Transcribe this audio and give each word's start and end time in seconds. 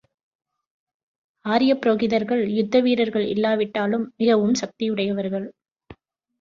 ஆரியப் 1.45 1.81
புரோகிதர்கள் 1.81 2.43
யுத்த 2.49 2.79
வீரர்கள் 2.79 3.25
இல்லாவிட்டாலும் 3.27 4.13
மிகவும் 4.17 4.53
சக்தி 4.53 4.89
உடையவர்கள். 4.89 5.47